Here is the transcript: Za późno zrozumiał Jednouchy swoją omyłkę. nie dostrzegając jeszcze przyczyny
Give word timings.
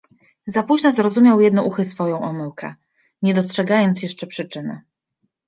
Za 0.47 0.63
późno 0.63 0.91
zrozumiał 0.91 1.41
Jednouchy 1.41 1.85
swoją 1.85 2.21
omyłkę. 2.21 2.75
nie 3.21 3.33
dostrzegając 3.33 4.01
jeszcze 4.01 4.27
przyczyny 4.27 4.81